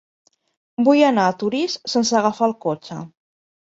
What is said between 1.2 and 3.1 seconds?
a Torís sense agafar el cotxe.